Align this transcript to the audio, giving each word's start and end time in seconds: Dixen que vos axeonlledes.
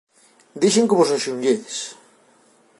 Dixen 0.61 0.87
que 0.89 0.97
vos 0.99 1.11
axeonlledes. 1.17 1.77